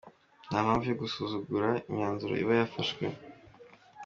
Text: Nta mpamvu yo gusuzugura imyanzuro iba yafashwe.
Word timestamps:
Nta 0.47 0.59
mpamvu 0.65 0.85
yo 0.89 0.95
gusuzugura 1.01 1.69
imyanzuro 1.89 2.33
iba 2.43 2.53
yafashwe. 2.59 3.03